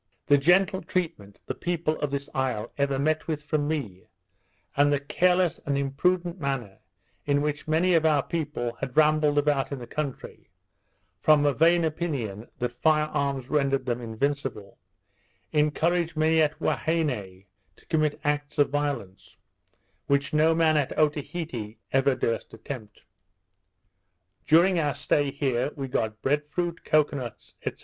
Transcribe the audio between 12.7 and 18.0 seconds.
firearms rendered them invincible, encouraged many at Huaheine to